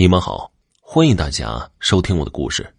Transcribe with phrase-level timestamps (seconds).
[0.00, 2.72] 你们好，欢迎大家收听我的故事。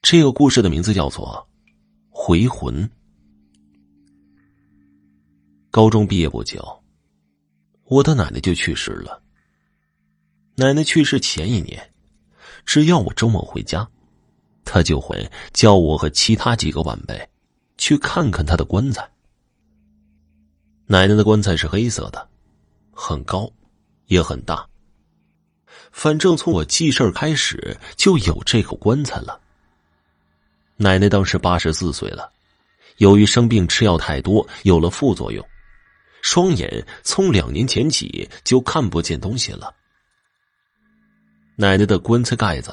[0.00, 1.44] 这个故事的名字叫做
[2.08, 2.88] 《回魂》。
[5.72, 6.84] 高中毕业不久，
[7.82, 9.20] 我的奶奶就去世了。
[10.54, 11.92] 奶奶去世前一年，
[12.64, 13.90] 只要我周末回家，
[14.64, 17.28] 她就会叫我和其他几个晚辈
[17.76, 19.02] 去看看她的棺材。
[20.86, 22.28] 奶奶的棺材是黑色的，
[22.92, 23.52] 很高，
[24.06, 24.69] 也很大。
[25.92, 29.40] 反正从我记事儿开始就有这口棺材了。
[30.76, 32.32] 奶奶当时八十四岁了，
[32.98, 35.46] 由于生病吃药太多，有了副作用，
[36.22, 39.74] 双眼从两年前起就看不见东西了。
[41.56, 42.72] 奶奶的棺材盖子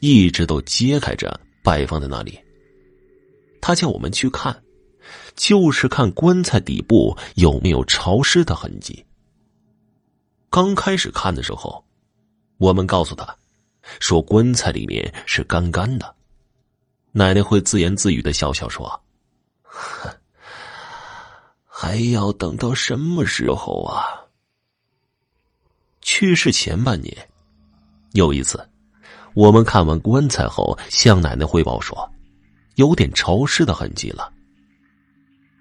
[0.00, 2.38] 一直都揭开着摆放在那里。
[3.60, 4.62] 他叫我们去看，
[5.34, 9.04] 就是看棺材底部有没有潮湿的痕迹。
[10.50, 11.84] 刚开始看的时候。
[12.60, 13.34] 我们告诉他，
[14.00, 16.14] 说棺材里面是干干的。
[17.10, 19.02] 奶奶会自言自语的笑笑说
[21.64, 24.04] ：“还要等到什么时候啊？”
[26.02, 27.16] 去世前半年，
[28.12, 28.68] 有一次，
[29.32, 32.12] 我们看完棺材后，向奶奶汇报说，
[32.74, 34.30] 有点潮湿的痕迹了。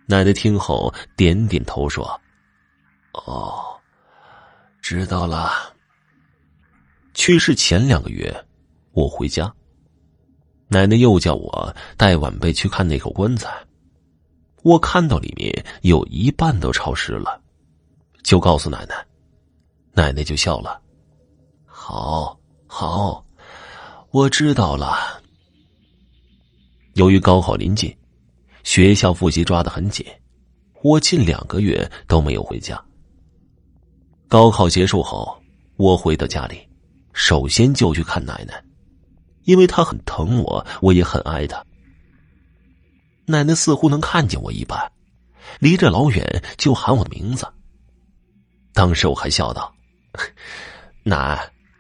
[0.06, 2.20] 奶奶听后点点头说
[3.26, 3.80] ：“哦，
[4.82, 5.74] 知道了。”
[7.20, 8.34] 去世前两个月，
[8.94, 9.54] 我回家，
[10.70, 13.54] 奶奶又叫我带晚辈去看那口棺材。
[14.64, 17.42] 我看到里面有一半都潮湿了，
[18.24, 19.06] 就告诉奶奶，
[19.92, 20.82] 奶奶就笑了。
[21.66, 23.26] 好，好，
[24.12, 25.22] 我知道了。
[26.94, 27.94] 由于高考临近，
[28.64, 30.06] 学校复习抓得很紧，
[30.84, 32.82] 我近两个月都没有回家。
[34.30, 35.38] 高考结束后，
[35.76, 36.69] 我回到家里。
[37.22, 38.64] 首先就去看奶奶，
[39.44, 41.62] 因为她很疼我，我也很爱她。
[43.26, 44.90] 奶奶似乎能看见我一般，
[45.60, 47.46] 离着老远就喊我的名字。
[48.74, 49.76] 当时我还笑道：
[51.04, 51.38] “奶，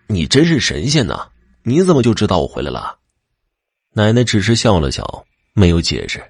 [0.07, 1.29] 你真是神仙呐！
[1.63, 3.00] 你怎么就知道我回来了？”
[3.95, 6.21] 奶奶只是笑了笑，没有解释。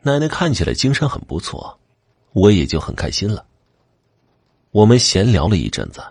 [0.00, 1.78] 奶奶看起来精神很不错，
[2.32, 3.46] 我也就很开心了。
[4.70, 6.02] 我们闲聊了一阵子。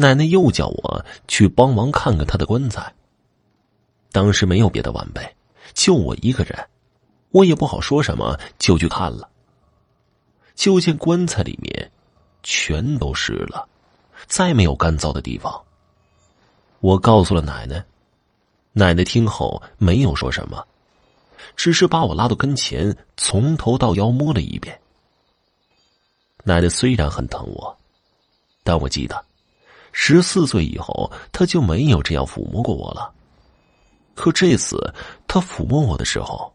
[0.00, 2.94] 奶奶又叫我去帮忙看看她的棺材。
[4.12, 5.34] 当时没有别的晚辈，
[5.74, 6.56] 就我一个人，
[7.30, 9.28] 我也不好说什么，就去看了。
[10.54, 11.90] 就见棺材里面
[12.44, 13.68] 全都湿了，
[14.28, 15.60] 再没有干燥的地方。
[16.78, 17.84] 我告诉了奶奶，
[18.72, 20.64] 奶奶听后没有说什么，
[21.56, 24.80] 只是把我拉到跟前，从头到腰摸了一遍。
[26.44, 27.76] 奶奶虽然很疼我，
[28.62, 29.27] 但我记得。
[30.00, 33.12] 十四岁以后，他就没有这样抚摸过我了。
[34.14, 34.94] 可这次
[35.26, 36.54] 他抚摸我的时候，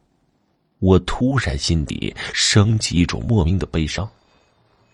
[0.80, 4.10] 我突然心底升起一种莫名的悲伤，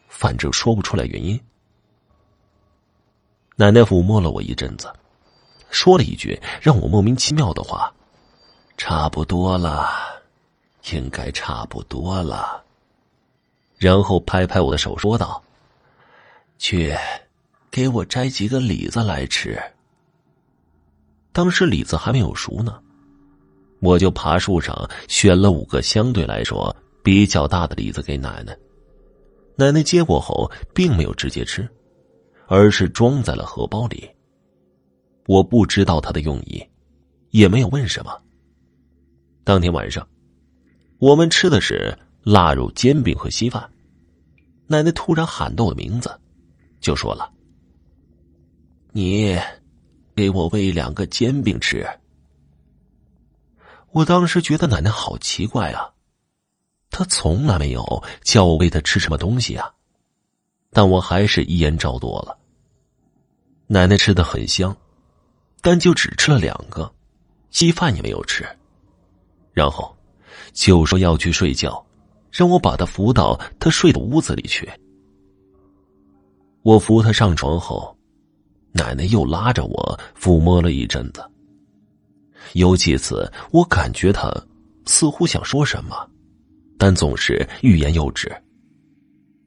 [0.07, 1.39] 反正说不出来原因。
[3.55, 4.91] 奶奶抚摸了我一阵子，
[5.69, 7.93] 说了一句让我莫名其妙的话
[8.77, 9.87] ：“差不多了，
[10.91, 12.63] 应该差不多了。”
[13.77, 15.39] 然后拍拍我的手，说道
[16.57, 16.97] ：“去。”
[17.71, 19.59] 给我摘几个李子来吃。
[21.31, 22.79] 当时李子还没有熟呢，
[23.79, 28.57] 我就爬树上选了五个相对来说比较大的李子给奶奶。
[29.55, 31.67] 奶奶接过后，并没有直接吃，
[32.47, 34.09] 而是装在了荷包里。
[35.27, 36.65] 我不知道她的用意，
[37.29, 38.19] 也没有问什么。
[39.43, 40.07] 当天晚上，
[40.97, 43.69] 我们吃的是腊肉煎饼和稀饭。
[44.65, 46.09] 奶奶突然喊到我的名字，
[46.79, 47.31] 就说了。
[48.91, 49.39] 你
[50.15, 51.87] 给我喂两个煎饼吃。
[53.91, 55.93] 我当时觉得奶奶好奇怪啊，
[56.89, 59.71] 她从来没有叫我喂她吃什么东西啊，
[60.71, 62.35] 但我还是一言照做了。
[63.67, 64.75] 奶奶吃的很香，
[65.61, 66.91] 但就只吃了两个，
[67.51, 68.43] 稀饭也没有吃，
[69.53, 69.95] 然后
[70.51, 71.85] 就说要去睡觉，
[72.31, 74.67] 让我把她扶到她睡的屋子里去。
[76.63, 77.95] 我扶她上床后。
[78.79, 81.21] 奶奶又拉着我抚摸了一阵子，
[82.53, 84.33] 有几次我感觉她
[84.85, 86.09] 似乎想说什么，
[86.77, 88.33] 但总是欲言又止。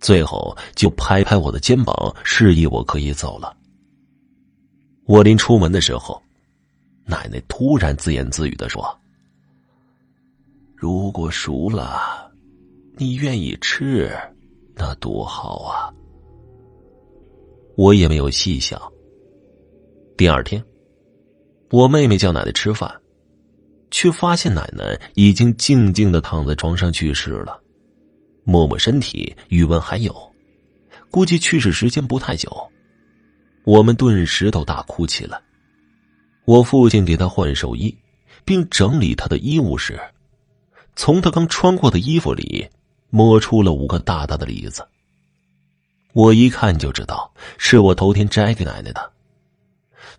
[0.00, 3.56] 最后就拍拍我的肩膀，示意我可以走了。
[5.06, 6.22] 我临出门的时候，
[7.06, 8.84] 奶奶突然自言自语的说
[10.76, 12.30] ：“如果熟了，
[12.96, 14.14] 你愿意吃，
[14.74, 15.88] 那多好啊！”
[17.78, 18.78] 我也没有细想。
[20.16, 20.62] 第二天，
[21.70, 22.92] 我妹妹叫奶奶吃饭，
[23.90, 27.58] 却发现奶奶已经静静的躺在床上去世了。
[28.44, 30.14] 摸摸身体，余温还有，
[31.10, 32.50] 估计去世时间不太久。
[33.64, 35.40] 我们顿时都大哭起来。
[36.44, 37.96] 我父亲给她换寿衣，
[38.44, 39.98] 并整理她的衣物时，
[40.96, 42.68] 从她刚穿过的衣服里
[43.10, 44.86] 摸出了五个大大的李子。
[46.12, 49.11] 我一看就知道是我头天摘给奶奶的，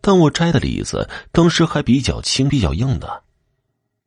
[0.06, 3.24] 但我摘的李子当时还比较轻、比较硬的，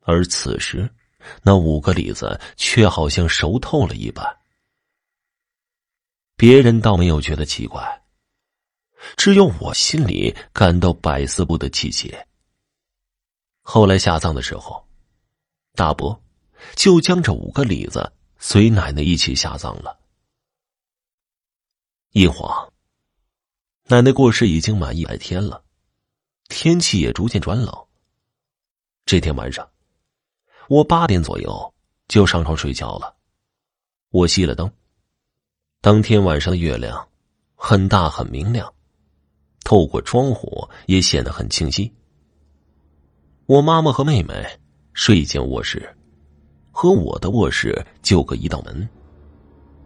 [0.00, 0.94] 而此时
[1.43, 4.37] 那五个李子却好像熟透了一般。
[6.37, 8.04] 别人倒没有觉得奇怪，
[9.16, 12.28] 只有我心里感到百思不得其解。
[13.62, 14.87] 后来下葬的时候，
[15.72, 16.22] 大伯
[16.75, 19.99] 就将这五个李子随奶奶一起下葬了。
[22.12, 22.70] 一晃，
[23.84, 25.64] 奶奶过世已经满一百天了，
[26.48, 27.75] 天气也逐渐转冷。
[29.04, 29.69] 这天晚上，
[30.69, 31.75] 我八点左右
[32.08, 33.14] 就上床睡觉了。
[34.10, 34.70] 我熄了灯，
[35.81, 37.06] 当天晚上的月亮
[37.54, 38.72] 很大很明亮，
[39.64, 41.93] 透过窗户也显得很清晰。
[43.46, 44.44] 我妈妈和妹妹
[44.92, 45.94] 睡进卧室，
[46.72, 48.88] 和我的卧室就隔一道门。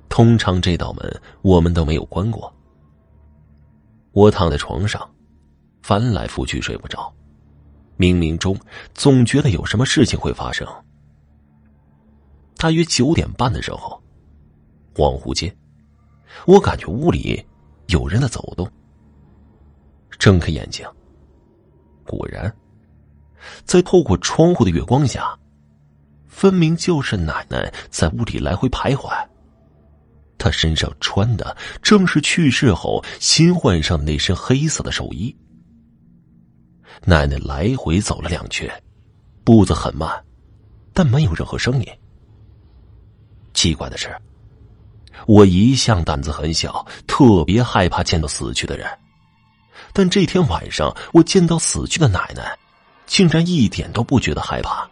[0.09, 2.53] 通常这道门我们都没有关过。
[4.13, 5.09] 我躺在床上，
[5.91, 7.13] 翻来覆去睡不着，
[7.99, 8.57] 冥冥中
[8.95, 10.65] 总觉得有什么事情会发生。
[12.57, 14.01] 大约九点半的时候，
[14.95, 15.53] 恍惚间，
[16.47, 17.45] 我感觉屋里
[17.89, 18.71] 有人在走动。
[20.17, 20.87] 睁开眼睛，
[22.07, 22.55] 果然，
[23.65, 25.37] 在透过窗户的月光下，
[26.29, 29.11] 分明就是奶奶在屋里来回徘徊。
[30.39, 35.37] 她身上穿的正是去世后新换上那身黑色的寿衣。
[37.05, 38.71] 奶奶来回走了两圈，
[39.45, 40.25] 步子很慢，
[40.93, 41.87] 但没有任何声音。
[43.55, 44.15] 奇怪的是，
[45.27, 48.87] 我一向胆子很小，特别害怕见到死去的人，
[49.93, 52.57] 但这天晚上我见到死去的奶奶，
[53.07, 54.89] 竟然一点都不觉得害怕，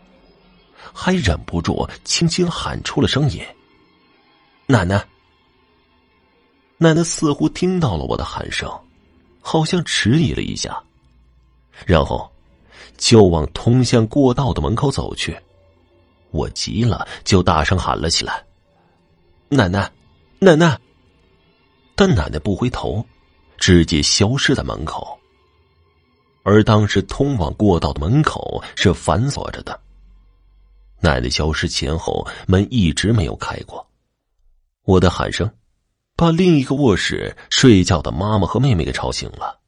[0.93, 3.43] 还忍不住轻轻喊出了声音
[4.67, 5.05] ：“奶奶。”
[6.81, 8.71] 奶奶似乎听到了我的喊声，
[9.41, 10.81] 好像迟疑了一下，
[11.87, 12.31] 然后
[12.97, 15.37] 就往通向过道的门口走去。
[16.31, 18.45] 我急了，就大声喊了起来
[19.49, 19.91] ：“奶奶，
[20.39, 20.79] 奶奶！”
[21.97, 23.05] 但奶奶不回头，
[23.57, 25.19] 直接消失在门口。
[26.43, 29.81] 而当时通往过道的门口是反锁着的。
[31.01, 33.87] 奶奶消失前后，门一直没有开过。
[34.85, 35.51] 我的喊声。
[36.17, 39.61] 把另一个卧室睡觉的妈妈和妹妹给吵醒了。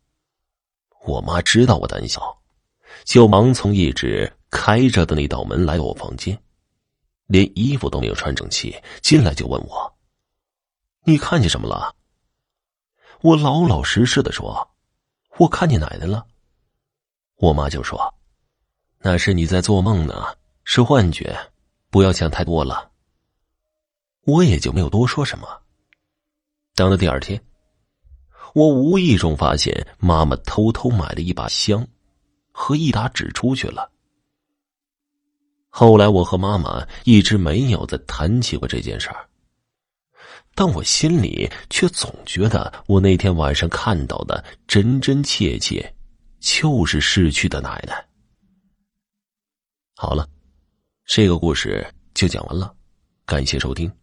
[1.05, 2.39] 我妈知道我胆小，
[3.05, 6.41] 就忙从一直开着的那道门来我房间，
[7.27, 9.95] 连衣服都没有穿整齐，进来就问我
[11.05, 11.95] ：“你看见什么了？”
[13.23, 14.71] 我老老实实的说
[15.39, 16.27] ：“我看见奶奶了。”
[17.37, 18.15] 我妈就说
[19.01, 21.37] ：“那是你在做梦呢，是幻觉，
[21.89, 22.91] 不要想太多了。”
[24.27, 25.49] 我也就没有多说什么。
[26.75, 27.43] 等到第二天，
[28.55, 31.87] 我无意中发现妈妈偷偷买了一把香
[32.51, 33.91] 和一沓纸出去了。
[35.69, 39.29] 后来，我和妈妈一直没有再谈起过这件事儿，
[40.55, 45.95] 但我心里却总觉得我那天晚上看到的真真切切，
[46.41, 48.05] 就是逝去的奶奶。
[49.95, 50.29] 好了，
[51.05, 52.75] 这个故事就讲完了，
[53.25, 54.00] 感谢收听。